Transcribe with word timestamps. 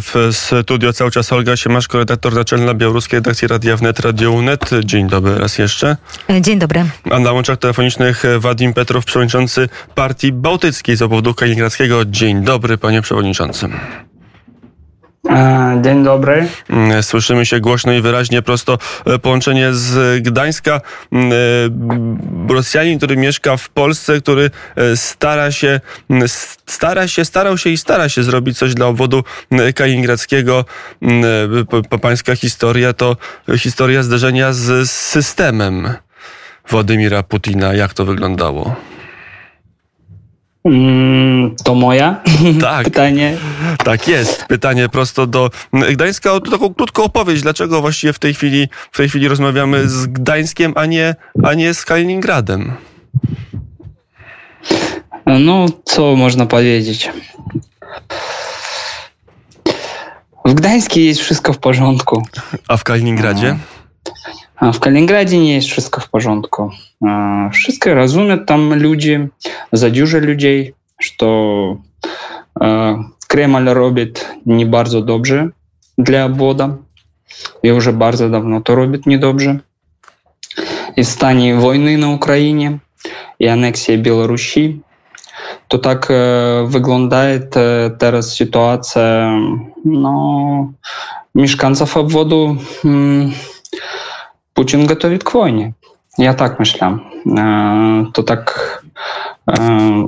W 0.00 0.30
studio 0.62 0.92
cały 0.92 1.10
czas 1.10 1.32
Olga 1.32 1.56
Siemaszko, 1.56 1.98
redaktor 1.98 2.34
naczelna 2.34 2.74
białoruskiej 2.74 3.18
redakcji 3.18 3.48
Radia 3.48 3.76
Wnet, 3.76 4.00
Radio 4.00 4.30
UNET. 4.32 4.70
Dzień 4.84 5.08
dobry 5.08 5.38
raz 5.38 5.58
jeszcze. 5.58 5.96
E, 6.30 6.40
dzień 6.42 6.58
dobry. 6.58 6.84
A 7.10 7.18
na 7.18 7.32
łączach 7.32 7.58
telefonicznych 7.58 8.24
e, 8.24 8.38
Wadim 8.38 8.74
Petrow, 8.74 9.04
przewodniczący 9.04 9.68
Partii 9.94 10.32
Bałtyckiej 10.32 10.96
z 10.96 11.02
obwodu 11.02 11.34
kaliningradzkiego. 11.34 12.04
Dzień 12.04 12.44
dobry, 12.44 12.78
panie 12.78 13.02
przewodniczący. 13.02 13.66
Dzień 15.82 16.04
dobry. 16.04 16.48
Mm, 16.70 17.02
słyszymy 17.02 17.46
się 17.46 17.60
głośno 17.60 17.92
i 17.92 18.00
wyraźnie 18.00 18.42
prosto. 18.42 18.78
E, 19.04 19.18
połączenie 19.18 19.68
z 19.72 20.22
Gdańska. 20.22 20.80
Mm, 21.12 21.30
e, 22.50 22.54
Rosjanin, 22.54 22.98
który 22.98 23.16
mieszka 23.16 23.56
w 23.56 23.68
Polsce, 23.68 24.20
który 24.20 24.50
e, 24.76 24.96
stara 24.96 25.52
się, 25.52 25.80
mm, 26.10 26.28
stara 26.66 27.08
się, 27.08 27.24
starał 27.24 27.58
się 27.58 27.70
i 27.70 27.76
stara 27.76 28.08
się 28.08 28.22
zrobić 28.22 28.58
coś 28.58 28.74
dla 28.74 28.86
obwodu 28.86 29.24
kaliningradzkiego. 29.74 30.64
Pańska 32.00 32.36
historia 32.36 32.92
to 32.92 33.16
historia 33.58 34.02
zderzenia 34.02 34.52
z 34.52 34.90
systemem 34.90 35.92
Władimira 36.68 37.22
Putina. 37.22 37.74
Jak 37.74 37.94
to 37.94 38.04
wyglądało? 38.04 38.76
Mm, 40.64 41.56
to 41.64 41.74
moja 41.74 42.22
tak, 42.60 42.84
pytanie. 42.84 43.36
Tak 43.84 44.08
jest. 44.08 44.44
Pytanie 44.46 44.88
prosto 44.88 45.26
do 45.26 45.50
Gdańska. 45.92 46.32
O 46.32 46.40
taką 46.40 46.74
krótką 46.74 47.02
opowieść, 47.02 47.42
dlaczego 47.42 47.80
właściwie 47.80 48.12
w 48.12 48.18
tej 48.18 48.34
chwili, 48.34 48.68
w 48.92 48.96
tej 48.96 49.08
chwili 49.08 49.28
rozmawiamy 49.28 49.88
z 49.88 50.06
Gdańskiem, 50.06 50.72
a 50.76 50.86
nie, 50.86 51.14
a 51.44 51.54
nie 51.54 51.74
z 51.74 51.84
Kaliningradem? 51.84 52.72
No, 55.26 55.66
co 55.84 56.16
można 56.16 56.46
powiedzieć? 56.46 57.10
W 60.44 60.54
Gdańsku 60.54 60.98
jest 60.98 61.20
wszystko 61.20 61.52
w 61.52 61.58
porządku. 61.58 62.22
A 62.68 62.76
w 62.76 62.84
Kaliningradzie? 62.84 63.56
W 64.72 64.80
Kaliningradzie 64.80 65.38
nie 65.38 65.54
jest 65.54 65.68
wszystko 65.68 66.00
w 66.00 66.08
porządku. 66.08 66.70
Wszystko 67.52 67.94
rozumią 67.94 68.38
tam 68.38 68.82
ludzie, 68.82 69.28
za 69.72 69.90
dużo 69.90 70.18
ludzi, 70.18 70.72
że 71.00 71.08
Kreml 73.28 73.64
robi 73.64 74.06
nie 74.46 74.66
bardzo 74.66 75.02
dobrze 75.02 75.48
dla 75.98 76.24
obwoda. 76.24 76.76
I 77.62 77.72
уже 77.72 77.92
bardzo 77.92 78.28
dawno 78.28 78.60
to 78.60 78.74
robi 78.74 78.98
niedobrze. 79.06 79.58
I 80.96 81.04
w 81.04 81.08
stanie 81.08 81.54
wojny 81.54 81.98
na 81.98 82.08
Ukrainie 82.08 82.78
i 83.38 83.48
aneksji 83.48 83.98
Białorusi, 83.98 84.80
to 85.68 85.78
tak 85.78 86.10
e, 86.10 86.14
wygląda 86.66 87.22
te, 87.50 87.90
teraz 87.98 88.34
sytuacja 88.36 89.30
no, 89.84 90.72
mieszkańców 91.34 91.96
obwodu. 91.96 92.56
Mm, 92.84 93.30
Путин 94.54 94.86
готовит 94.86 95.24
к 95.24 95.34
войне. 95.34 95.74
Я 96.18 96.34
так 96.34 96.58
мышлял. 96.58 97.00
Э, 97.26 98.04
то 98.12 98.22
так 98.22 98.84
э, 99.46 100.06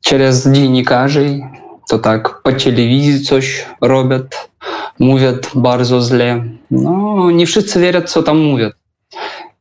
через 0.00 0.44
дні 0.44 0.82
кажей, 0.84 1.44
то 1.88 1.98
так 1.98 2.42
по 2.42 2.52
телевізії 2.52 3.24
щось 3.24 3.66
роблять, 3.80 4.50
мовлять 4.98 5.50
дуже 5.54 6.00
зле. 6.00 6.44
Ну, 6.70 7.30
не 7.30 7.44
всі 7.44 7.78
вірять, 7.78 8.10
що 8.10 8.22
там 8.22 8.44
мовлять. 8.46 8.74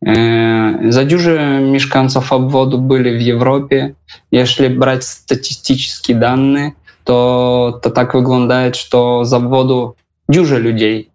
Э, 0.07 0.91
за 0.91 1.03
дюже 1.03 1.39
мешканцев 1.61 2.27
обводу 2.33 2.77
были 2.77 3.09
в 3.17 3.19
Европе. 3.19 3.95
Если 4.33 4.67
брать 4.67 5.03
статистические 5.03 6.17
данные, 6.17 6.71
то, 7.03 7.79
то 7.83 7.89
так 7.89 8.13
выглядит, 8.15 8.75
что 8.75 9.25
за 9.25 9.37
обводу 9.37 9.95
дюже 10.29 10.59
людей 10.61 11.10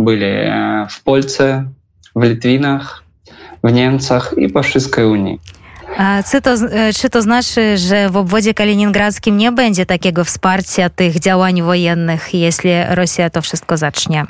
были 0.00 0.86
в 0.88 1.00
Польце, 1.04 1.68
в 2.14 2.20
Литвинах, 2.24 3.04
в 3.62 3.68
Немцах 3.72 4.34
і 4.36 4.46
Пашыскай 4.48 5.04
уніі. 5.04 5.38
Це 6.24 6.40
то 6.40 6.56
чи 6.92 7.08
то 7.08 7.20
значи, 7.20 7.76
że 7.76 8.08
w 8.10 8.16
obwodzie 8.16 8.54
kaliningradzkim 8.54 9.36
nie 9.36 9.52
będzie 9.52 9.86
takiego 9.86 10.24
wsparcia 10.24 10.88
tych 10.90 11.18
działań 11.20 11.62
wojennych, 11.62 12.34
jeśli 12.34 12.70
Rosja 12.88 13.30
to 13.30 13.42
wszystko 13.42 13.76
zacznie? 13.76 14.26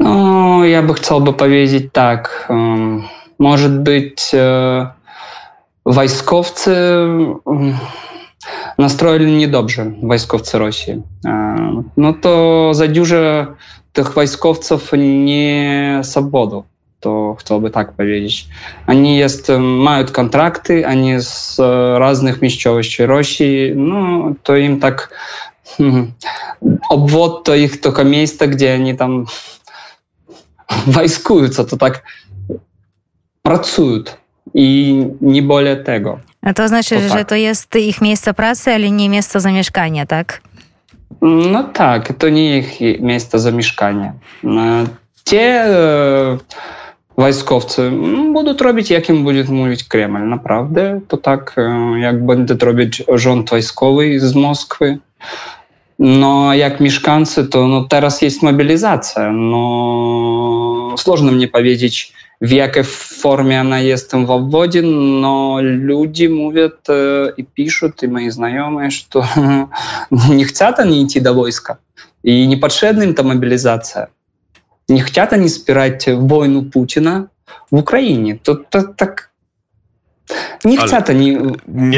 Ну, 0.00 0.64
я 0.64 0.82
бы 0.82 0.94
хотел 0.94 1.20
бы 1.20 1.32
powiedzieć 1.32 1.90
так. 1.92 2.46
Может 3.38 3.80
быть, 3.82 4.34
войсковцы 5.84 7.32
настроілі 8.78 9.38
недобрже 9.40 9.86
вайскоўцы 10.02 10.58
Росіі 10.58 11.02
а, 11.24 11.82
Ну 11.96 12.12
то 12.12 12.70
задюжа 12.74 13.56
тых 13.94 14.14
вайскоўцаў 14.16 14.80
не 14.98 16.00
свободу 16.04 16.64
то 17.00 17.36
хотел 17.36 17.60
бы 17.60 17.70
так 17.70 17.94
powiedzieć 17.94 18.48
они 18.86 19.18
есть 19.20 19.48
э, 19.50 19.58
мают 19.58 20.10
контракты 20.10 20.82
они 20.82 21.20
с 21.20 21.56
э, 21.58 21.98
разных 21.98 22.42
мясцовішчай 22.42 23.06
Росіі 23.06 23.74
Ну 23.76 24.36
то 24.42 24.56
им 24.56 24.80
так 24.80 25.10
хм, 25.76 26.06
обвод 26.90 27.44
то 27.44 27.54
их 27.54 27.80
только 27.80 28.04
место 28.04 28.46
где 28.46 28.70
они 28.72 28.94
там 28.94 29.26
войскуются 30.86 31.64
то 31.64 31.76
так 31.76 32.02
э, 32.48 32.54
працуют 33.42 34.16
и 34.52 35.10
не 35.20 35.40
более 35.40 35.76
того 35.76 36.20
To 36.52 36.62
а 36.64 36.68
значит 36.68 37.02
to 37.02 37.08
tak. 37.08 37.18
że 37.18 37.24
to 37.24 37.34
jest 37.34 37.76
ich 37.76 38.00
miejsce 38.02 38.34
pracy, 38.34 38.70
ale 38.72 38.90
nie 38.90 39.08
miejsce 39.08 39.38
так? 40.06 40.40
Ну 41.22 41.62
так, 41.72 42.10
это 42.10 42.30
не 42.30 42.58
их 42.58 42.80
место 42.80 43.00
miejsce 43.02 43.38
zamieszkania. 43.38 44.12
А 44.44 44.84
те 45.24 45.62
э, 45.66 46.38
вайскоўцы 47.16 47.90
будут 48.32 48.60
робіць, 48.62 48.90
яким 48.90 49.24
будет 49.24 49.48
будзе 49.48 49.84
Кремль, 49.88 50.20
на 50.20 50.36
направды, 50.36 51.00
то 51.08 51.16
так 51.16 51.54
э, 51.56 51.98
як 52.02 52.26
будет 52.26 52.62
робіць 52.62 53.00
жен 53.08 53.46
вайсковы 53.50 54.14
из 54.16 54.34
Москвы. 54.34 55.00
Но 55.96 56.52
як 56.52 56.80
мешканцы, 56.80 57.44
то 57.44 57.66
ну, 57.66 57.86
зараз 57.90 58.20
есть 58.20 58.42
мобілізацыя, 58.42 59.30
но 59.30 60.94
сложно 60.98 61.30
мне 61.32 61.46
паведзіць, 61.48 62.12
в 62.44 62.52
якой 62.52 62.82
форме 62.82 63.60
она 63.60 63.78
есть 63.78 64.10
там 64.10 64.26
в 64.26 64.32
обводе, 64.32 64.82
но 64.82 65.60
люди 65.62 66.26
мувят 66.28 66.76
э, 66.88 67.32
и 67.38 67.42
пишут, 67.42 68.02
и 68.02 68.06
мои 68.06 68.28
знакомые, 68.28 68.90
что 68.90 69.24
ну, 70.10 70.32
не 70.34 70.44
хотят 70.44 70.78
они 70.78 71.02
идти 71.02 71.20
до 71.20 71.32
войска, 71.32 71.78
и 72.22 72.46
не 72.46 72.56
подшедна 72.56 73.04
им 73.04 73.14
там 73.14 73.28
мобилизация. 73.28 74.08
Не 74.88 75.00
хотят 75.00 75.32
они 75.32 75.48
спирать 75.48 76.06
войну 76.06 76.64
Путина 76.66 77.28
в 77.70 77.78
Украине. 77.78 78.38
Тут 78.42 78.68
так, 78.68 79.30
Nie 80.64 80.76
chcę 80.78 81.02
tej 81.02 81.36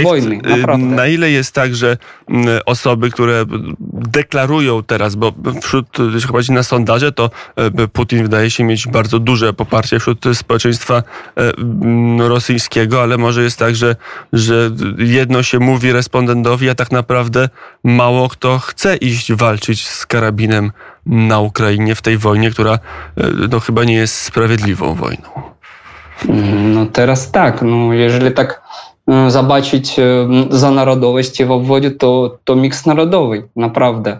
wojny, 0.04 0.34
y, 0.46 0.48
naprawdę. 0.56 0.86
Na 0.86 1.06
ile 1.06 1.30
jest 1.30 1.54
tak, 1.54 1.74
że 1.74 1.96
mm, 2.28 2.48
osoby, 2.66 3.10
które 3.10 3.44
deklarują 3.90 4.82
teraz, 4.82 5.14
bo 5.14 5.32
wśród, 5.62 5.98
jeśli 6.14 6.30
y, 6.30 6.32
chodzi 6.32 6.52
na 6.52 6.62
sondaże, 6.62 7.12
to 7.12 7.30
y, 7.82 7.88
Putin 7.88 8.22
wydaje 8.22 8.50
się 8.50 8.64
mieć 8.64 8.86
bardzo 8.88 9.18
duże 9.18 9.52
poparcie 9.52 9.98
wśród 10.00 10.24
społeczeństwa 10.34 11.02
mm, 11.36 12.20
rosyjskiego, 12.20 13.02
ale 13.02 13.18
może 13.18 13.42
jest 13.42 13.58
tak, 13.58 13.76
że, 13.76 13.96
że 14.32 14.70
jedno 14.98 15.42
się 15.42 15.58
mówi 15.58 15.92
respondentowi, 15.92 16.70
a 16.70 16.74
tak 16.74 16.90
naprawdę 16.92 17.48
mało 17.84 18.28
kto 18.28 18.58
chce 18.58 18.96
iść 18.96 19.32
walczyć 19.32 19.88
z 19.88 20.06
karabinem 20.06 20.70
na 21.06 21.40
Ukrainie 21.40 21.94
w 21.94 22.02
tej 22.02 22.18
wojnie, 22.18 22.50
która 22.50 22.78
no, 23.50 23.60
chyba 23.60 23.84
nie 23.84 23.94
jest 23.94 24.14
sprawiedliwą 24.14 24.94
wojną. 24.94 25.28
No 26.74 26.86
teraz 26.86 27.30
tak, 27.30 27.62
no 27.62 27.92
jeżeli 27.92 28.32
tak 28.34 28.62
zobaczyć 29.28 29.96
za 30.50 30.70
narodowość 30.70 31.44
w 31.44 31.50
obwodzie, 31.50 31.90
to, 31.90 32.38
to 32.44 32.56
miks 32.56 32.86
narodowy, 32.86 33.48
naprawdę. 33.56 34.18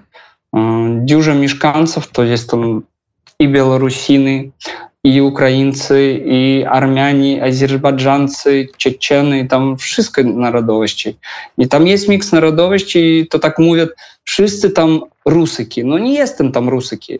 Dużo 0.98 1.34
mieszkańców 1.34 2.08
to 2.10 2.24
jest 2.24 2.50
tam 2.50 2.82
i 3.38 3.48
Białorusiny, 3.48 4.50
i 5.04 5.20
Ukraińcy, 5.20 6.22
i 6.24 6.64
Armianie, 6.70 7.44
Azerbejdżancy, 7.44 8.68
Czeczeny, 8.76 9.44
tam 9.44 9.76
wszystkie 9.76 10.24
narodowości. 10.24 11.16
I 11.58 11.68
tam 11.68 11.86
jest 11.86 12.08
miks 12.08 12.32
narodowości, 12.32 12.98
i 12.98 13.26
to 13.28 13.38
tak 13.38 13.58
mówią, 13.58 13.86
wszyscy 14.24 14.70
tam 14.70 15.00
Rusyki. 15.26 15.84
No 15.84 15.98
nie 15.98 16.14
jestem 16.14 16.52
tam 16.52 16.68
Rusyki. 16.68 17.18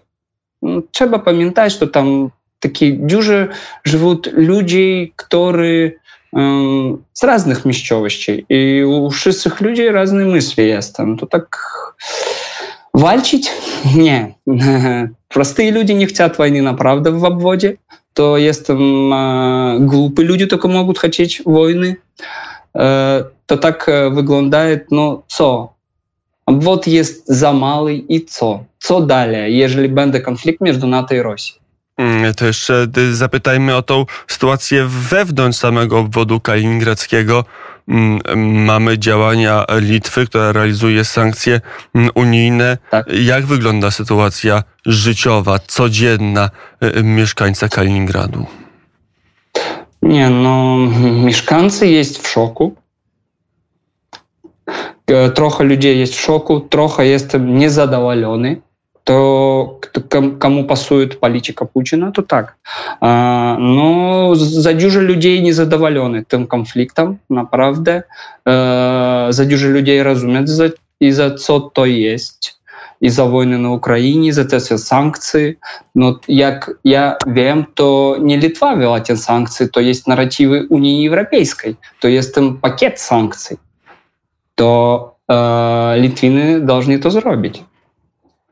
No, 0.62 0.80
trzeba 0.92 1.18
pamiętać, 1.18 1.78
że 1.78 1.88
tam 1.88 2.30
такие 2.68 2.92
дюжи 2.92 3.50
живут 3.84 4.26
люди, 4.32 5.12
которые 5.16 5.96
э, 6.32 6.96
с 7.12 7.22
разных 7.26 7.64
мясцовасцей 7.64 8.44
і 8.48 8.82
у 8.84 8.94
шысых 9.10 9.62
людей 9.62 9.90
разныя 9.94 10.26
мыслі 10.26 10.62
я 10.66 10.80
там 10.82 11.16
то 11.16 11.26
так 11.26 11.46
вальчить 12.92 13.52
не 13.94 14.34
простые 15.30 15.70
люди 15.70 15.92
не 15.94 16.06
хотят 16.06 16.38
войны 16.38 16.60
на 16.62 16.74
правда 16.74 17.10
в 17.12 17.24
обводе 17.24 17.78
то 18.14 18.36
есть 18.36 18.66
там 18.66 18.82
э, 19.14 19.78
глупые 19.86 20.26
люди 20.26 20.46
только 20.46 20.68
могут 20.68 20.98
хотеть 20.98 21.42
войны 21.44 21.96
э, 22.74 23.24
то 23.46 23.56
так 23.56 23.88
э, 23.88 24.08
выглядает 24.08 24.90
но 24.90 25.22
со 25.28 25.70
обвод 26.46 26.86
есть 26.88 27.26
за 27.32 27.52
малый 27.52 27.98
и 27.98 28.18
цо 28.18 28.66
цо 28.80 29.00
далее 29.00 29.56
ежели 29.58 29.86
бенда 29.86 30.18
конфликт 30.20 30.60
между 30.60 30.86
нато 30.86 31.14
и 31.14 31.20
россией 31.22 31.60
Mm, 31.98 32.34
to 32.34 32.46
jeszcze 32.46 32.86
y, 32.98 33.14
zapytajmy 33.16 33.76
o 33.76 33.82
tą 33.82 34.04
sytuację 34.28 34.84
wewnątrz 34.86 35.58
samego 35.58 35.98
obwodu 35.98 36.40
kaliningradzkiego. 36.40 37.44
Mm, 37.88 38.20
mm, 38.24 38.64
mamy 38.64 38.98
działania 38.98 39.64
Litwy, 39.80 40.26
która 40.26 40.52
realizuje 40.52 41.04
sankcje 41.04 41.60
unijne. 42.14 42.78
Tak. 42.90 43.06
Jak 43.24 43.46
wygląda 43.46 43.90
sytuacja 43.90 44.62
życiowa, 44.86 45.58
codzienna 45.58 46.50
y, 46.84 46.98
y, 46.98 47.02
mieszkańca 47.02 47.68
Kaliningradu? 47.68 48.46
Nie, 50.02 50.30
no, 50.30 50.76
mieszkańcy 51.24 51.86
jest 51.86 52.28
w 52.28 52.30
szoku. 52.30 52.74
E, 55.06 55.30
trochę 55.30 55.64
ludzi 55.64 55.98
jest 55.98 56.14
w 56.14 56.20
szoku, 56.20 56.60
trochę 56.60 57.06
jestem 57.06 57.58
niezadowolony. 57.58 58.60
To 59.04 59.75
кому 60.38 60.64
пасует 60.64 61.20
политика 61.20 61.64
Путина, 61.64 62.10
то 62.12 62.22
так. 62.22 62.56
А, 63.00 63.56
но 63.58 64.34
за 64.34 64.72
дюжа 64.72 65.00
людей 65.00 65.40
не 65.42 65.52
задавалены 65.52 66.24
тым 66.24 66.46
канфліктам, 66.46 67.18
направда 67.28 68.04
за 68.46 69.44
дюжа 69.44 69.68
людей 69.68 70.02
разумяць 70.02 70.48
за 70.48 70.72
за 71.00 71.24
co 71.26 71.70
то 71.72 71.84
есть 71.84 72.56
и 73.00 73.08
за 73.10 73.24
войны 73.26 73.58
на 73.58 73.72
Украине, 73.72 74.28
и 74.28 74.32
за 74.32 74.44
те 74.44 74.58
все 74.58 74.78
санкцыі 74.78 75.56
но 75.94 76.20
как 76.38 76.70
я 76.84 77.18
вем 77.26 77.66
то 77.74 78.16
не 78.20 78.36
Литва 78.36 78.74
вела 78.74 78.98
эти 78.98 79.16
санкции, 79.16 79.66
то 79.66 79.80
есть 79.80 80.06
нарративы 80.06 80.66
унии 80.70 81.04
европейской, 81.04 81.76
то 82.00 82.08
есть 82.08 82.34
тым 82.34 82.56
пакет 82.56 82.98
санкций, 82.98 83.58
то 84.54 85.14
э, 85.28 85.34
а, 85.36 85.96
літвіны 85.98 86.60
должны 86.60 86.92
это 86.92 87.10
сделать. 87.10 87.62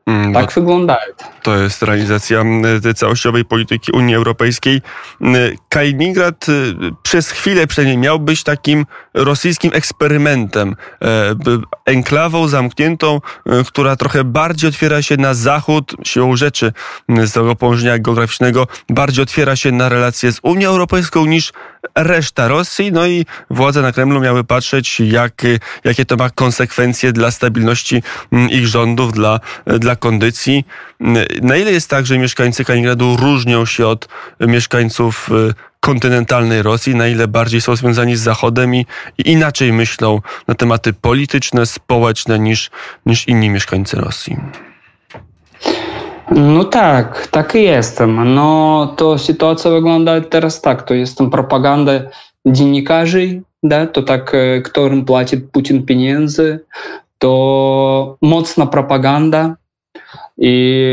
Mm, 0.07 0.33
tak 0.33 0.55
no 0.55 0.61
wygląda. 0.61 0.97
To 1.43 1.57
jest 1.57 1.83
realizacja 1.83 2.39
mm, 2.41 2.81
całościowej 2.95 3.45
polityki 3.45 3.91
Unii 3.91 4.15
Europejskiej. 4.15 4.81
Mm, 5.21 5.55
Kaliningrad 5.69 6.49
y, 6.49 6.71
przez 7.03 7.31
chwilę 7.31 7.67
przynajmniej 7.67 7.97
miał 7.97 8.19
być 8.19 8.43
takim 8.43 8.85
rosyjskim 9.13 9.71
eksperymentem. 9.73 10.75
E, 11.01 11.35
enklawą 11.85 12.47
zamkniętą, 12.47 13.21
y, 13.47 13.49
która 13.67 13.95
trochę 13.95 14.23
bardziej 14.23 14.67
otwiera 14.69 15.01
się 15.01 15.17
na 15.17 15.33
zachód, 15.33 15.95
siłą 16.03 16.35
rzeczy 16.35 16.71
z 17.09 17.33
tego 17.33 17.55
położenia 17.55 17.99
geograficznego, 17.99 18.67
bardziej 18.89 19.23
otwiera 19.23 19.55
się 19.55 19.71
na 19.71 19.89
relacje 19.89 20.31
z 20.31 20.39
Unią 20.43 20.69
Europejską 20.69 21.25
niż 21.25 21.53
reszta 21.95 22.47
Rosji. 22.47 22.91
No 22.91 23.07
i 23.07 23.25
władze 23.49 23.81
na 23.81 23.91
Kremlu 23.91 24.19
miały 24.21 24.43
patrzeć, 24.43 24.99
jak, 24.99 25.33
jakie 25.83 26.05
to 26.05 26.15
ma 26.15 26.29
konsekwencje 26.29 27.11
dla 27.11 27.31
stabilności 27.31 28.03
mm, 28.31 28.49
ich 28.49 28.67
rządów, 28.67 29.13
dla, 29.13 29.39
dla 29.65 29.95
kondycji. 29.95 30.65
Mm, 30.99 31.25
na 31.41 31.57
ile 31.57 31.71
jest 31.71 31.89
tak, 31.89 32.05
że 32.05 32.17
mieszkańcy 32.17 32.65
Kaliningradu 32.65 33.17
różnią 33.21 33.65
się 33.65 33.87
od 33.87 34.07
mieszkańców 34.39 35.29
y, 35.49 35.53
kontynentalnej 35.79 36.61
Rosji, 36.61 36.95
na 36.95 37.07
ile 37.07 37.27
bardziej 37.27 37.61
są 37.61 37.75
związani 37.75 38.15
z 38.15 38.19
Zachodem 38.21 38.75
i, 38.75 38.85
i 39.17 39.31
inaczej 39.31 39.73
myślą 39.73 40.21
na 40.47 40.55
tematy 40.55 40.93
polityczne, 40.93 41.65
społeczne 41.65 42.39
niż, 42.39 42.69
niż 43.05 43.27
inni 43.27 43.49
mieszkańcy 43.49 43.97
Rosji? 43.97 44.37
No 46.33 46.63
tak, 46.63 47.27
tak 47.27 47.55
jestem. 47.55 48.33
No 48.35 48.87
to 48.97 49.17
sytuacja 49.17 49.71
wygląda 49.71 50.21
teraz 50.21 50.61
tak, 50.61 50.81
to 50.83 50.93
tam 51.17 51.29
propaganda 51.29 51.91
dziennikarzy, 52.45 53.41
da, 53.63 53.87
to 53.87 54.03
tak, 54.03 54.35
e, 54.35 54.61
którym 54.61 55.05
płaci 55.05 55.37
Putin 55.37 55.85
pieniędzy, 55.85 56.59
to 57.17 58.17
mocna 58.21 58.65
propaganda 58.65 59.55
i 60.37 60.85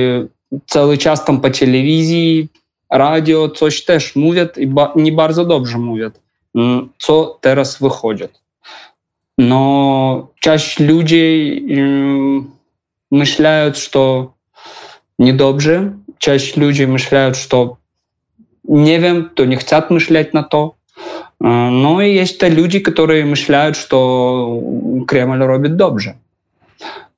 cały 0.67 0.99
czas 0.99 1.25
tam 1.25 1.41
po 1.41 1.51
telewizji, 1.51 2.49
radio 2.93 3.49
coś 3.49 3.85
też 3.85 4.17
mówią 4.17 4.47
i 4.57 4.67
ba 4.67 4.93
nie 4.97 5.13
bardzo 5.13 5.45
dobrze 5.45 5.79
mówią, 5.79 6.11
mm, 6.55 6.89
co 6.99 7.39
teraz 7.41 7.79
wychodzi. 7.81 8.25
No, 9.39 10.29
część 10.41 10.81
ludzi 10.81 11.61
mm, 11.71 12.51
myślą, 13.13 13.49
że 13.75 14.33
недобrzy. 15.19 15.93
Część 16.19 16.57
ludzi 16.57 16.87
myślą, 16.87 17.35
что 17.35 17.77
не 18.65 19.01
wiem, 19.01 19.31
to 19.35 19.45
nie 19.45 19.57
chcą 19.57 19.81
myśleć 19.91 20.29
na 20.35 20.43
to. 20.43 20.75
No 21.83 22.01
и 22.01 22.13
есть 22.15 22.39
то 22.39 22.47
люди, 22.49 22.79
которые 22.79 23.25
мышляют, 23.25 23.77
что 23.77 24.61
Кремль 25.09 25.43
робит 25.43 25.77
добже. 25.77 26.15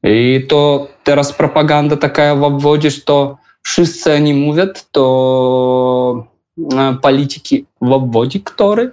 И 0.02 0.38
то 0.48 0.88
раз 1.06 1.32
пропаганда 1.32 1.98
такая 1.98 2.34
в 2.34 2.44
обводе, 2.44 2.88
что 2.90 3.36
wszyscy 3.62 4.10
они 4.10 4.34
mówiят, 4.34 4.86
то 4.92 6.26
а, 6.74 6.94
политики 6.94 7.66
в 7.80 7.92
обводе, 7.92 8.40
которые 8.40 8.92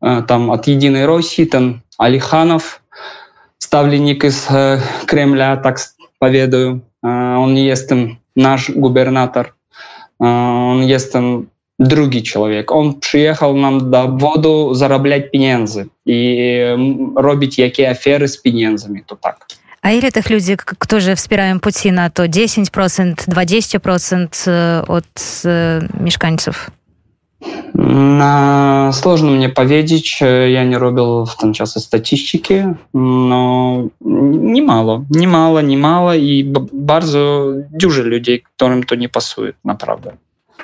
а, 0.00 0.22
там 0.22 0.50
от 0.50 0.66
«Единой 0.66 1.06
России», 1.06 1.44
там 1.44 1.82
Алиханов, 1.98 2.80
ставленник 3.58 4.24
из 4.24 4.48
э, 4.50 4.80
Кремля, 5.06 5.56
так 5.58 5.78
поведаю, 6.18 6.82
а, 7.02 7.38
он 7.38 7.54
не 7.54 7.66
есть 7.66 7.88
там 7.88 8.18
nasz 8.36 8.70
gubernator. 8.76 9.52
E, 10.22 10.32
jest 10.86 11.12
ten 11.12 11.46
drugi 11.78 12.22
człowiek. 12.22 12.72
On 12.72 13.00
przyjechał 13.00 13.56
nam 13.56 13.90
do 13.90 14.08
wodu 14.08 14.74
zarabiać 14.74 15.30
pieniędzy 15.32 15.86
i 16.06 16.48
robić 17.16 17.58
jakie 17.58 17.90
afery 17.90 18.28
z 18.28 18.42
pieniędzmi, 18.42 19.00
to 19.06 19.16
tak. 19.16 19.46
А 19.82 19.92
или 19.92 20.10
тех 20.10 20.30
людей, 20.30 20.56
которые 20.56 21.14
вспираем 21.14 21.60
Путина, 21.60 22.10
то 22.10 22.24
10%, 22.24 23.14
20% 23.28 24.84
от 24.88 25.04
э, 25.44 25.80
мешканцев? 26.00 26.70
На... 27.74 28.90
Сложно 28.92 29.30
мне 29.30 29.48
powiedzieć, 29.48 30.20
ja 30.52 30.64
nie 30.64 30.78
robił 30.78 31.26
w 31.26 31.36
tym 31.36 31.52
czasie 31.52 31.80
statystyki, 31.80 32.54
no 32.94 33.88
niemało, 34.42 35.04
niemało, 35.10 35.60
niemało 35.60 36.14
i 36.14 36.52
bardzo 36.72 37.46
dużo 37.72 38.02
ludzi, 38.02 38.42
którym 38.56 38.84
to 38.84 38.94
nie 38.94 39.08
pasuje, 39.08 39.52
naprawdę. 39.64 40.12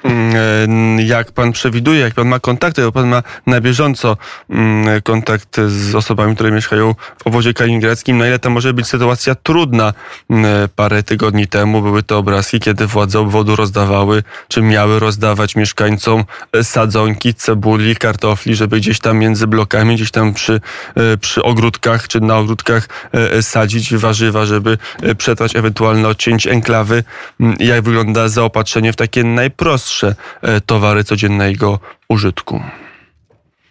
Mm, 0.04 0.99
e, 1.00 1.02
jak 1.02 1.32
pan 1.32 1.52
przewiduje, 1.52 2.00
jak 2.00 2.14
pan 2.14 2.28
ma 2.28 2.40
kontakty, 2.40 2.82
bo 2.82 2.93
pan 2.93 3.08
ma 3.08 3.22
na 3.46 3.60
bieżąco 3.60 4.16
mm, 4.50 5.00
kontakt 5.02 5.56
z 5.69 5.94
osobami, 5.94 6.34
które 6.34 6.50
mieszkają 6.52 6.94
w 7.22 7.26
obozie 7.26 7.54
kaliningradzkim, 7.54 8.19
na 8.19 8.25
no, 8.25 8.28
ile 8.28 8.38
to 8.38 8.50
może 8.50 8.75
być 8.75 8.87
sytuacja 8.87 9.34
trudna? 9.34 9.93
Mm, 10.31 10.44
e, 10.64 10.69
parę 10.76 11.02
tygodni 11.02 11.46
temu 11.46 11.82
były 11.82 12.02
te 12.02 12.16
obrazki, 12.16 12.60
kiedy 12.60 12.86
władze 12.86 13.20
obwodu 13.20 13.56
rozdawały, 13.56 14.22
czy 14.48 14.62
miały 14.62 14.98
rozdawać 14.98 15.56
mieszkańcom 15.56 16.24
e, 16.53 16.65
sadzonki, 16.65 17.34
cebuli, 17.34 17.96
kartofli, 17.96 18.55
żeby 18.55 18.77
gdzieś 18.77 19.00
tam 19.00 19.19
między 19.19 19.46
blokami, 19.46 19.94
gdzieś 19.94 20.10
tam 20.10 20.34
przy, 20.34 20.60
przy 21.20 21.43
ogródkach, 21.43 22.08
czy 22.08 22.20
na 22.20 22.36
ogródkach 22.38 22.88
sadzić 23.41 23.94
warzywa, 23.94 24.44
żeby 24.44 24.79
przetrwać 25.19 25.56
ewentualne 25.56 26.08
odcięć 26.08 26.46
enklawy. 26.46 27.05
Jak 27.60 27.82
wygląda 27.84 28.29
zaopatrzenie 28.29 28.93
w 28.93 28.96
takie 28.96 29.24
najprostsze 29.24 29.92
najprostsze 30.03 30.15
e, 30.43 30.61
towary 30.61 31.05
codziennego 31.05 31.79
użytku? 32.08 32.61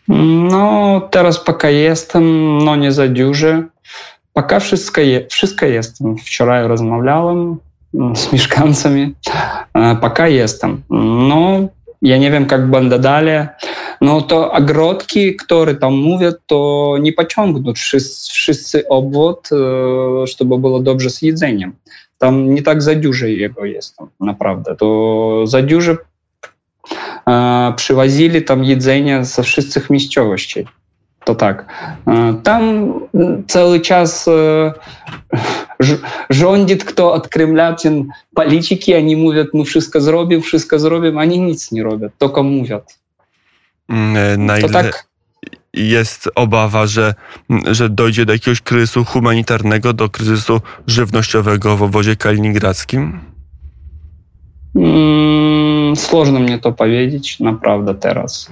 No, 0.07 1.01
teraz 1.11 1.39
paka 1.39 1.69
jestem, 1.69 2.57
no 2.57 2.75
nie 2.75 2.91
za 2.91 3.07
dużo. 3.07 3.63
Paka 4.33 4.59
wszystko, 4.59 5.01
je, 5.01 5.27
wszystko 5.27 5.65
jestem. 5.65 6.17
Wczoraj 6.17 6.67
rozmawiałem 6.67 7.55
mm, 7.93 8.15
z 8.15 8.33
mieszkańcami. 8.33 9.13
E, 9.73 9.95
paka 9.95 10.27
jestem. 10.27 10.81
No, 11.29 11.59
ja 12.01 12.17
nie 12.17 12.31
wiem, 12.31 12.45
jak 12.51 12.67
będę 12.69 12.99
dalej. 12.99 13.47
No 14.01 14.21
to 14.21 14.51
ogrodki, 14.51 15.35
które 15.35 15.75
tam 15.75 15.93
mówią, 15.93 16.31
to 16.47 16.97
nie 17.01 17.13
pociągną 17.13 17.73
wszyscy, 17.73 18.31
wszyscy 18.33 18.87
obwód, 18.89 19.49
e, 19.51 20.27
żeby 20.39 20.57
było 20.57 20.79
dobrze 20.79 21.09
z 21.09 21.21
jedzeniem. 21.21 21.73
Tam 22.17 22.53
nie 22.55 22.61
tak 22.61 22.81
za 22.81 22.95
dużo 22.95 23.25
jego 23.25 23.65
jest, 23.65 23.95
naprawdę. 24.19 24.75
To 24.75 25.47
za 25.47 25.61
dużo 25.61 25.95
E, 27.29 27.73
przywozili 27.75 28.41
tam 28.43 28.63
jedzenie 28.63 29.25
ze 29.25 29.43
wszystkich 29.43 29.89
miejscowości. 29.89 30.65
To 31.25 31.35
tak. 31.35 31.65
E, 32.07 32.39
tam 32.43 32.93
cały 33.47 33.79
czas 33.81 34.27
e, 34.27 34.73
rządzi 36.29 36.77
kto 36.77 37.13
od 37.13 37.27
Kremla, 37.27 37.73
ten 37.73 38.07
polityki, 38.35 38.95
oni 38.95 39.15
mówią, 39.15 39.43
my 39.43 39.49
no 39.53 39.63
wszystko 39.63 40.01
zrobimy, 40.01 40.41
wszystko 40.41 40.79
zrobimy, 40.79 41.19
oni 41.19 41.39
nic 41.39 41.71
nie 41.71 41.83
robią, 41.83 42.07
tylko 42.17 42.43
mówią. 42.43 42.81
Mm, 43.89 44.45
Na 44.45 44.53
tak... 44.73 45.05
jest 45.73 46.29
obawa, 46.35 46.87
że, 46.87 47.13
że 47.65 47.89
dojdzie 47.89 48.25
do 48.25 48.33
jakiegoś 48.33 48.61
kryzysu 48.61 49.05
humanitarnego, 49.05 49.93
do 49.93 50.09
kryzysu 50.09 50.61
żywnościowego 50.87 51.77
w 51.77 51.83
obwodzie 51.83 52.15
kaliningradzkim? 52.15 53.19
Mm 54.75 55.60
Сложно 55.95 56.39
мне 56.39 56.57
то 56.63 56.71
паведзіць 56.75 57.39
направда 57.47 57.93
teraz 57.93 58.47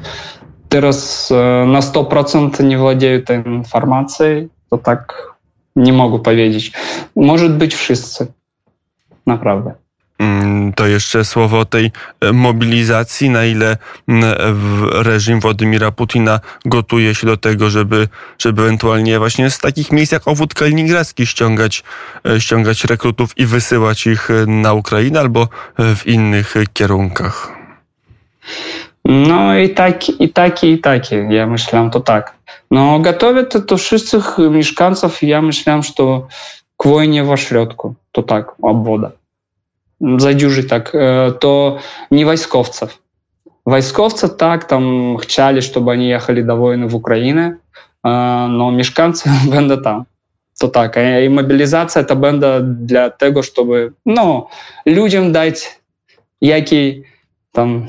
teraz 0.74 1.02
э, 1.32 1.66
на 1.66 1.82
сто 1.82 2.04
процентов 2.06 2.62
не 2.66 2.76
владеют 2.78 3.32
информацией 3.32 4.50
то 4.70 4.78
так 4.78 5.38
не 5.76 5.92
могу 5.92 6.20
паведзіць 6.20 6.72
может 7.16 7.58
быть 7.58 7.74
в 7.74 7.84
на 8.20 8.32
направда 9.36 9.78
Mm, 10.20 10.74
to 10.74 10.88
jeszcze 10.88 11.26
słowo 11.26 11.60
o 11.60 11.66
tej 11.66 11.92
e, 12.22 12.34
mobilizacji, 12.34 13.30
na 13.30 13.46
ile 13.46 13.78
mm, 14.08 14.24
reżim 14.92 15.40
Władimira 15.40 15.92
Putina 15.92 16.40
gotuje 16.66 17.16
się 17.16 17.28
do 17.28 17.38
tego, 17.38 17.70
żeby, 17.70 18.08
żeby 18.40 18.62
ewentualnie 18.64 19.20
właśnie 19.20 19.50
z 19.50 19.58
takich 19.60 19.92
miejsc 19.92 20.12
jak 20.12 20.28
Owód 20.28 20.54
kaliningradzki 20.54 21.26
ściągać, 21.26 21.84
e, 22.30 22.42
ściągać 22.42 22.84
rekrutów 22.86 23.38
i 23.38 23.46
wysyłać 23.46 24.08
ich 24.08 24.30
e, 24.32 24.46
na 24.48 24.74
Ukrainę 24.74 25.20
albo 25.20 25.48
w 25.96 26.08
innych 26.08 26.54
kierunkach. 26.74 27.52
No 29.06 29.58
i 29.58 29.70
takie, 29.70 30.12
i 30.12 30.30
takie, 30.30 30.72
i 30.72 30.80
takie. 30.80 31.16
Ja 31.18 31.48
myślałem 31.48 31.90
to 31.90 32.00
tak. 32.00 32.34
No 32.72 33.00
готовят 33.00 33.66
to 33.66 33.78
wszystkich 33.78 34.38
mieszkańców. 34.52 35.24
Ja 35.24 35.42
myślałem, 35.42 35.84
że 35.84 35.92
к 36.78 36.90
войне 36.90 37.24
w 37.26 37.30
ośrodku, 37.30 37.94
To 38.12 38.24
tak, 38.24 38.46
obwoda. 38.62 39.12
задюжи 40.00 40.64
так, 40.64 40.94
э, 40.96 41.34
то 41.40 41.80
не 42.10 42.26
войсковцев. 42.26 43.00
Войсковцы 43.66 44.28
так 44.30 44.68
там 44.68 45.18
хотели, 45.18 45.60
чтобы 45.60 45.92
они 45.92 46.10
ехали 46.10 46.42
до 46.42 46.56
войны 46.56 46.88
в 46.88 46.96
Украину, 46.96 47.52
э, 47.52 47.58
но 48.04 48.72
мешканцы 48.72 49.30
бенда 49.52 49.78
там. 49.78 50.06
То 50.62 50.68
так, 50.68 50.98
і 50.98 51.00
а, 51.00 51.30
мобілізація 51.30 52.04
это 52.04 52.16
бенда 52.16 52.60
для 52.60 53.10
того, 53.10 53.44
щоб 53.44 53.92
ну, 54.06 54.48
людям 54.88 55.32
дати 55.32 55.58
який 56.42 57.06
там 57.52 57.88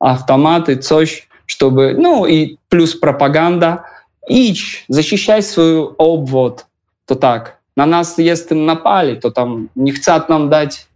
автоматы, 0.00 0.70
і 0.72 0.76
coś, 0.76 1.24
щоб, 1.46 1.74
ну, 1.98 2.28
і 2.28 2.58
плюс 2.68 2.94
пропаганда. 2.94 3.84
Іч, 4.30 4.84
защищай 4.88 5.42
свою 5.42 5.94
обвод, 5.98 6.66
то 7.06 7.14
так. 7.14 7.58
На 7.76 7.86
нас, 7.86 8.18
если 8.18 8.54
напали, 8.54 9.16
то 9.16 9.30
там 9.30 9.68
не 9.74 9.92
хотят 9.92 10.28
нам 10.28 10.48
дать 10.48 10.87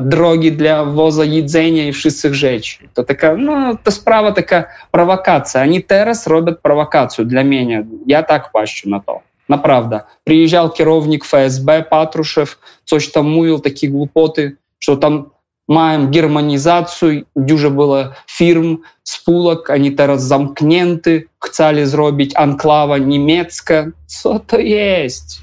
drogi 0.00 0.50
dla 0.52 0.82
woza 0.84 1.24
jedzenia 1.24 1.88
i 1.88 1.92
wszystkich 1.92 2.34
rzeczy. 2.34 2.76
To 2.94 3.04
taka, 3.04 3.36
no, 3.36 3.74
to 3.82 3.90
sprawa 3.90 4.32
taka 4.32 4.64
prowokacja. 4.90 5.62
Oni 5.62 5.84
teraz 5.84 6.26
robią 6.26 6.54
prowokację 6.62 7.24
dla 7.24 7.44
mnie. 7.44 7.84
Ja 8.06 8.22
tak 8.22 8.50
patrzę 8.52 8.88
na 8.88 9.00
to. 9.00 9.20
Naprawdę. 9.48 10.00
Приезжал 10.24 10.70
kierownik 10.70 11.24
FSB 11.24 11.84
Патрушев, 11.90 12.58
coś 12.84 13.12
tam 13.12 13.28
mówił, 13.30 13.58
takie 13.58 13.88
głupoty, 13.90 14.56
że 14.80 14.96
tam 14.96 15.24
mają 15.68 16.10
германизацию, 16.10 17.22
dużo 17.36 17.70
było 17.70 17.98
firm, 18.30 18.76
spółek, 19.04 19.70
oni 19.70 19.92
teraz 19.92 20.22
zamknięty, 20.26 21.24
chcieli 21.44 21.86
zrobić 21.86 22.30
anklawa 22.36 22.98
niemiecka. 22.98 23.84
Co 24.06 24.38
to 24.38 24.58
jest? 24.58 25.41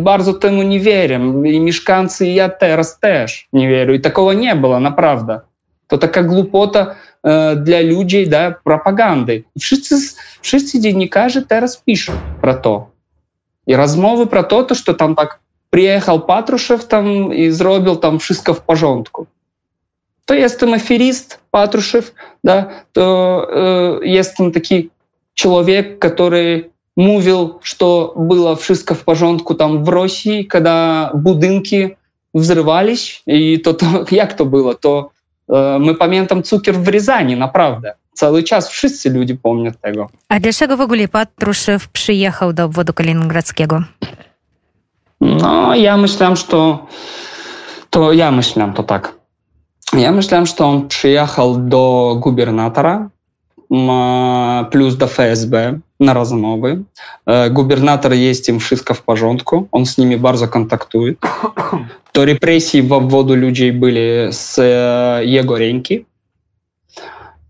Bardzo 0.00 0.32
temu 0.34 0.62
nie 0.62 0.80
wierzę. 0.80 1.14
I 1.44 1.60
mieszkańcy, 1.60 2.26
i 2.26 2.34
ja 2.34 2.48
teraz 2.48 2.98
też 2.98 3.48
nie 3.52 3.68
wierzę. 3.68 3.94
I 3.94 4.00
takiego 4.00 4.32
nie 4.32 4.56
było, 4.56 4.80
naprawdę. 4.80 5.40
To 5.86 5.98
taka 5.98 6.22
głupota 6.22 6.94
e, 7.22 7.56
dla 7.56 7.80
ludzi, 7.80 8.28
да, 8.28 8.54
propagandy. 8.64 9.42
I 9.56 9.60
wszyscy, 9.60 9.94
wszyscy 10.42 10.80
dziennikarze 10.80 11.42
teraz 11.42 11.76
piszą 11.76 12.12
про 12.40 12.54
to. 12.54 12.90
I 13.66 13.76
rozmowy 13.76 14.26
про 14.26 14.44
to, 14.44 14.62
to, 14.62 14.74
że 14.74 14.94
tam 14.94 15.14
tak 15.16 15.38
przyjechał 15.70 16.20
Patruszew 16.20 16.86
tam 16.88 17.34
i 17.34 17.50
zrobił 17.50 17.96
tam 17.96 18.18
wszystko 18.18 18.54
w 18.54 18.60
porządku. 18.60 19.26
To 20.26 20.34
jestem 20.34 20.74
aferist 20.74 21.38
Патрушев, 21.52 22.14
да, 22.44 22.64
то 22.92 24.00
э, 24.02 24.06
есть 24.06 24.40
он 24.40 24.52
такой 24.52 24.90
человек, 25.34 25.98
который 25.98 26.71
Мувил, 26.96 27.60
что 27.62 28.12
было 28.14 28.54
в 28.54 28.68
в 28.68 29.04
пажонку 29.04 29.54
там 29.54 29.82
в 29.84 29.88
России, 29.88 30.42
когда 30.42 31.10
будинки 31.14 31.96
взрывались 32.34 33.22
и 33.26 33.56
то, 33.56 33.72
то 33.72 34.06
як 34.10 34.36
то 34.36 34.44
было 34.44 34.74
то 34.74 35.10
э, 35.48 35.78
мы 35.78 35.94
памятам 35.94 36.42
цукер 36.42 36.74
в 36.74 37.24
на 37.36 37.48
правда. 37.48 37.96
Целый 38.14 38.42
час 38.44 38.68
в 38.68 38.72
wszyscy 38.84 39.08
люди 39.10 39.32
помнят 39.34 39.78
этого. 39.80 40.10
А 40.28 40.38
для 40.38 40.52
чего 40.52 40.76
ввогуле 40.76 41.08
патрушев 41.08 41.88
приехал 41.90 42.52
до 42.52 42.64
обводу 42.64 42.92
калининградскего 42.92 43.86
Но 45.20 45.66
ну, 45.66 45.72
я 45.72 45.96
мыслям 45.96 46.36
что 46.36 46.88
то 47.90 48.12
я 48.12 48.30
мыслям 48.30 48.74
то 48.74 48.82
так 48.82 49.14
я 49.94 50.12
мыслям 50.12 50.44
что 50.44 50.66
он 50.66 50.88
приехал 50.90 51.56
до 51.56 52.16
губернатора 52.22 53.11
а, 53.74 54.64
плюс 54.64 54.94
до 54.96 55.06
ФСБ 55.06 55.80
на 55.98 56.12
размовы. 56.14 56.84
Э, 57.26 57.48
губернатор 57.48 58.12
есть 58.12 58.48
ім 58.50 58.60
шыска 58.60 58.92
в 58.92 59.00
пажонтку, 59.02 59.68
он 59.70 59.86
с 59.86 59.96
ними 59.98 60.16
барзо 60.16 60.46
контактует. 60.48 61.18
То 62.12 62.24
репрессии 62.24 62.82
в 62.82 62.92
обводу 62.92 63.34
людей 63.34 63.70
были 63.70 64.28
с 64.30 64.58
э, 64.58 65.24
его 65.24 65.56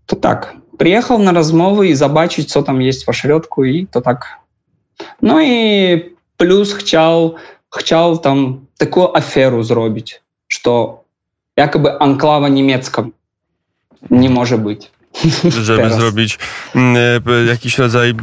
То 0.05 0.15
так, 0.15 0.53
приехал 0.77 1.17
на 1.19 1.33
размовы 1.33 1.89
и 1.89 1.93
забачить, 1.95 2.49
что 2.49 2.61
там 2.61 2.79
есть 2.79 3.03
в 3.03 3.09
ашрёдку 3.09 3.63
и 3.65 3.85
то 3.85 3.99
так. 3.99 4.39
Ну 5.21 5.39
и 5.41 6.15
плюс 6.37 6.71
хотел, 6.71 7.37
хотел 7.69 8.17
там 8.21 8.67
такую 8.77 9.13
аферу 9.17 9.61
зробить, 9.63 10.21
что 10.47 11.03
якобы 11.57 11.91
анклава 11.99 12.45
немецком 12.47 13.13
не 14.09 14.29
может 14.29 14.61
быть. 14.61 14.89
żeby 15.61 15.81
Teraz. 15.81 15.97
zrobić 15.97 16.39
mm, 16.75 17.21
e, 17.27 17.43
jakiś 17.49 17.77
rodzaj 17.77 18.13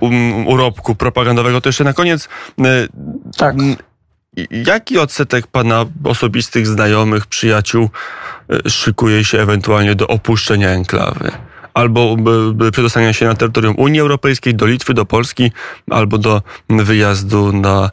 um, 0.00 0.46
urobku 0.48 0.94
propagandowego. 0.94 1.60
To 1.60 1.68
jeszcze 1.68 1.84
na 1.84 1.92
koniec. 1.92 2.28
E, 2.64 2.88
tak. 3.36 3.54
Jaki 4.66 4.98
odsetek 4.98 5.46
pana 5.46 5.84
osobistych 6.04 6.66
znajomych, 6.66 7.26
przyjaciół 7.26 7.88
e, 8.66 8.70
szykuje 8.70 9.24
się 9.24 9.38
ewentualnie 9.38 9.94
do 9.94 10.06
opuszczenia 10.08 10.68
enklawy? 10.68 11.30
Albo 11.74 12.16
przedostania 12.72 13.12
się 13.12 13.26
na 13.26 13.34
terytorium 13.34 13.74
Unii 13.78 14.00
Europejskiej, 14.00 14.54
do 14.54 14.66
Litwy, 14.66 14.94
do 14.94 15.04
Polski, 15.04 15.52
albo 15.90 16.18
do 16.18 16.42
wyjazdu 16.70 17.52
na, 17.52 17.90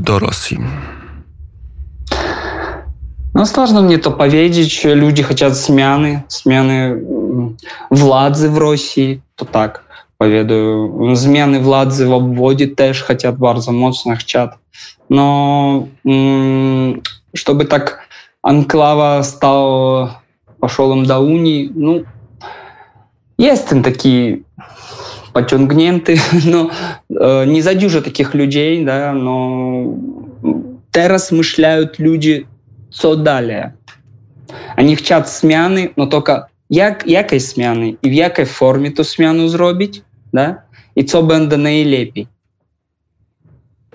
do 0.00 0.18
Rosji? 0.18 0.58
No, 3.34 3.44
сложно 3.46 3.82
мне 3.82 3.98
to 3.98 4.10
powiedzieć. 4.12 4.84
Ludzie 4.96 5.22
хотят 5.24 5.54
zmiany, 5.54 6.20
zmiany. 6.28 7.00
владзы 7.90 8.48
в 8.50 8.58
Росіі 8.58 9.20
то 9.34 9.44
так 9.50 9.84
паведаю 10.18 11.14
змены 11.18 11.58
владзы 11.60 12.06
в 12.06 12.12
обводзе 12.12 12.66
теж 12.66 13.02
хотят 13.02 13.36
барза 13.38 13.72
моцных 13.72 14.24
чат 14.24 14.54
но 15.08 15.88
чтобы 17.34 17.64
так 17.64 17.98
анклава 18.42 19.22
стал 19.22 20.10
пошелом 20.60 21.02
им 21.04 21.34
уні 21.34 21.70
ну 21.74 22.04
есть 23.38 23.68
там 23.68 23.82
такие 23.82 24.42
пацёнгненты 25.32 26.20
но 26.46 26.70
э, 27.10 27.44
не 27.46 27.60
задюжа 27.60 28.00
таких 28.00 28.34
людей 28.34 28.84
да 28.84 29.12
но 29.12 29.96
те 30.90 31.08
размышляют 31.08 31.98
люди 31.98 32.46
что 32.92 33.16
далее 33.16 33.74
они 34.76 34.94
хотят 34.96 35.28
смены 35.28 35.92
но 35.96 36.06
только 36.06 36.48
jak, 36.70 37.06
jakiej 37.06 37.40
zmiany 37.40 37.88
i 38.02 38.10
w 38.10 38.12
jakiej 38.12 38.46
formie 38.46 38.92
tę 38.92 39.04
zmianę 39.04 39.48
zrobić, 39.48 40.02
da? 40.32 40.54
i 40.96 41.04
co 41.04 41.22
będzie 41.22 41.56
najlepiej. 41.56 42.26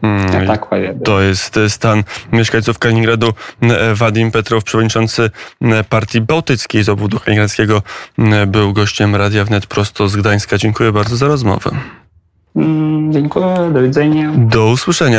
Mm, 0.01 0.33
ja 0.41 0.47
tak 0.47 0.65
To 1.03 1.21
jest 1.21 1.59
stan 1.67 2.03
mieszkańców 2.31 2.79
Kaliningradu. 2.79 3.33
E, 3.61 3.95
Wadim 3.95 4.31
Petrow, 4.31 4.63
przewodniczący 4.63 5.29
e, 5.61 5.83
Partii 5.83 6.21
Bałtyckiej 6.21 6.83
z 6.83 6.89
obwodu 6.89 7.19
kaliningradzkiego, 7.19 7.81
e, 8.19 8.47
był 8.47 8.73
gościem 8.73 9.15
Radia 9.15 9.45
Wnet 9.45 9.65
prosto 9.65 10.07
z 10.07 10.15
Gdańska. 10.15 10.57
Dziękuję 10.57 10.91
bardzo 10.91 11.15
za 11.15 11.27
rozmowę. 11.27 11.71
Mm, 12.55 13.13
dziękuję, 13.13 13.45
do 13.73 13.81
widzenia. 13.83 14.31
Do 14.37 14.67
usłyszenia. 14.67 15.17